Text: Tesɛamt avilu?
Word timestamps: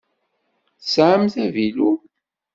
Tesɛamt 0.79 1.33
avilu? 1.45 1.91